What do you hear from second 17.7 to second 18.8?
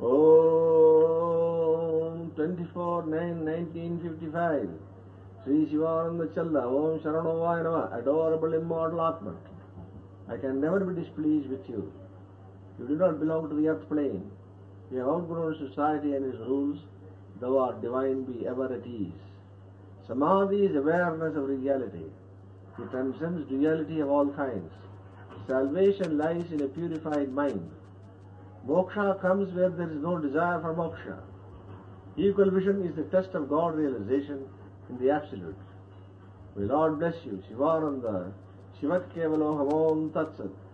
divine, be ever